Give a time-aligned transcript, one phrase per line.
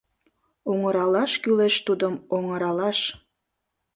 [0.71, 2.99] Оҥыралаш кӱлеш тудым, оҥыралаш...